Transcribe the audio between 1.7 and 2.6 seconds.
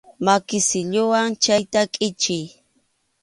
kʼichiy.